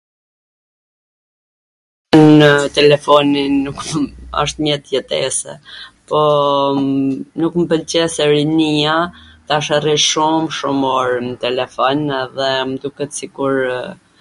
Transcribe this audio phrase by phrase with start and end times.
[2.39, 3.79] nw telefoni nuk
[4.43, 5.51] asht mjet jetese,
[6.07, 6.81] pooo
[7.39, 8.95] nuk mw pwlqen se rinia
[9.51, 13.67] tash rri shum shum or n telefon edhe m duket sikurw...